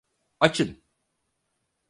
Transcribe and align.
Açın. 0.39 0.81